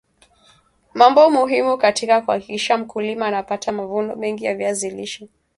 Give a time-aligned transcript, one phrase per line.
[0.93, 5.27] mambo muhimu katika kuhakikisha mmkulima anapata mavuno mengi ya viazi lishe